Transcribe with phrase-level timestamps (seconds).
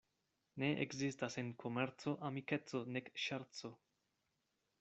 [0.61, 3.75] Ne ekzistas en komerco amikeco nek ŝerco.